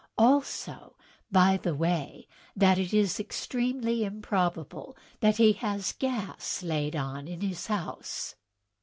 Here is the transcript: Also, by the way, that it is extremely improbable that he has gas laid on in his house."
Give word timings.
Also, 0.17 0.95
by 1.31 1.57
the 1.57 1.75
way, 1.75 2.27
that 2.55 2.79
it 2.79 2.91
is 2.91 3.19
extremely 3.19 4.03
improbable 4.03 4.97
that 5.19 5.37
he 5.37 5.53
has 5.53 5.91
gas 5.93 6.63
laid 6.63 6.95
on 6.95 7.27
in 7.27 7.41
his 7.41 7.67
house." 7.67 8.33